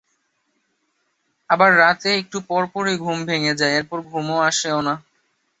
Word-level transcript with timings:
আবার 1.49 1.69
রাতে 1.77 2.09
একটু 2.17 2.37
পরপরই 2.49 2.95
ঘুম 2.97 3.17
ভেঙ্গে 3.25 3.53
যায়, 3.55 3.75
এরপর 3.75 3.99
ঘুম 4.11 4.27
আসেও 4.49 4.79
না। 4.87 4.93